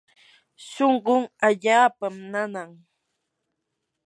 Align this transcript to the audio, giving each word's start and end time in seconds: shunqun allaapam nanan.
shunqun 0.69 1.23
allaapam 1.47 2.15
nanan. 2.31 2.71